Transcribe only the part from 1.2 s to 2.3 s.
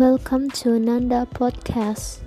Podcast.